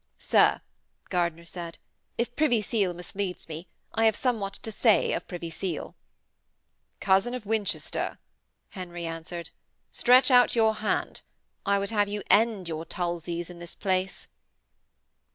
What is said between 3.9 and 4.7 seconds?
I have somewhat